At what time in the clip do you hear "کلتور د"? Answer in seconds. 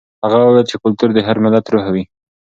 0.83-1.19